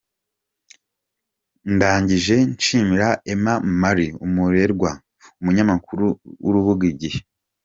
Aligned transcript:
Ndangije 1.73 2.35
nshimira 2.53 3.07
Emma-Marie 3.33 4.17
Umurerwa, 4.25 4.89
umunyamakuru 5.41 6.05
ku 6.41 6.47
rubuga 6.53 6.83
“igihe. 6.93 7.19